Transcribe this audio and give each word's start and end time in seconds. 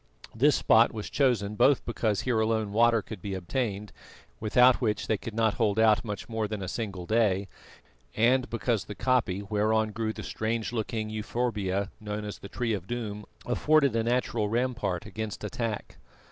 This 0.33 0.55
spot 0.55 0.91
was 0.91 1.11
chosen 1.11 1.53
both 1.53 1.85
because 1.85 2.21
here 2.21 2.39
alone 2.39 2.71
water 2.71 3.03
could 3.03 3.21
be 3.21 3.35
obtained, 3.35 3.91
without 4.39 4.81
which 4.81 5.05
they 5.05 5.15
could 5.19 5.35
not 5.35 5.53
hold 5.53 5.77
out 5.77 6.01
more 6.27 6.47
than 6.47 6.63
a 6.63 6.67
single 6.67 7.05
day, 7.05 7.47
and 8.15 8.49
because 8.49 8.85
the 8.85 8.95
koppie 8.95 9.43
whereon 9.47 9.91
grew 9.91 10.11
the 10.11 10.23
strange 10.23 10.73
looking 10.73 11.11
euphorbia 11.11 11.91
known 11.99 12.25
as 12.25 12.39
the 12.39 12.49
Tree 12.49 12.73
of 12.73 12.87
Doom 12.87 13.25
afforded 13.45 13.95
a 13.95 14.01
natural 14.03 14.49
rampart 14.49 15.05
against 15.05 15.43
attack. 15.43 15.97